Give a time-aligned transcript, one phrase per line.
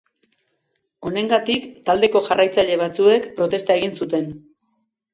[1.09, 4.31] Honengatik taldeko jarraitzaile batzuek protesta egin zuten.